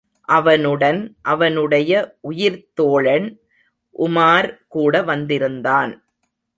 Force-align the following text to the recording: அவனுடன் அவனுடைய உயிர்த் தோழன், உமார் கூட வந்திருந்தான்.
அவனுடன் 0.29 1.15
அவனுடைய 1.21 2.17
உயிர்த் 2.21 2.75
தோழன், 2.75 3.39
உமார் 3.99 4.49
கூட 4.67 5.03
வந்திருந்தான். 5.03 6.05